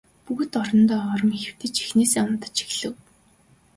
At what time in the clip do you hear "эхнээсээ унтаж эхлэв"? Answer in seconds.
1.83-2.93